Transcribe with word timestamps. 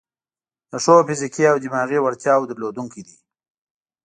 د 0.71 0.73
ښو 0.83 0.95
فزیکي 1.07 1.43
او 1.51 1.57
دماغي 1.63 1.99
وړتیاوو 2.01 2.49
درلودونکي 2.49 3.01
دي. 3.07 3.15